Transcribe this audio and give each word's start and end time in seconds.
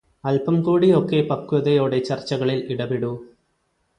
അല്പം 0.25 0.61
കൂടി 0.61 0.87
ഒക്കെ 0.93 1.19
പക്വതയോടെ 1.31 1.99
ചർച്ചകളിൽ 1.99 2.59
ഇടപെടൂ. 2.69 3.11